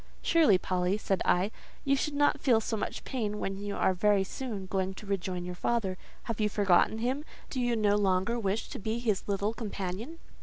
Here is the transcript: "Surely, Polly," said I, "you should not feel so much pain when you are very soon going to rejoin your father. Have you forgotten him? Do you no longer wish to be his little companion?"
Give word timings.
"Surely, 0.23 0.57
Polly," 0.57 0.97
said 0.97 1.21
I, 1.25 1.51
"you 1.85 1.95
should 1.95 2.15
not 2.15 2.41
feel 2.41 2.59
so 2.59 2.75
much 2.75 3.03
pain 3.03 3.37
when 3.37 3.59
you 3.59 3.75
are 3.75 3.93
very 3.93 4.23
soon 4.23 4.65
going 4.65 4.95
to 4.95 5.05
rejoin 5.05 5.45
your 5.45 5.53
father. 5.53 5.95
Have 6.23 6.39
you 6.41 6.49
forgotten 6.49 6.97
him? 6.97 7.23
Do 7.51 7.61
you 7.61 7.75
no 7.75 7.95
longer 7.97 8.39
wish 8.39 8.67
to 8.69 8.79
be 8.79 8.97
his 8.97 9.23
little 9.27 9.53
companion?" 9.53 10.17